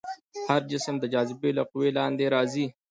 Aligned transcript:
هر 0.49 0.61
جسم 0.71 0.95
د 0.99 1.05
جاذبې 1.13 1.51
له 1.57 1.63
قوې 1.71 1.89
لاندې 1.97 2.25
راځي. 2.35 2.65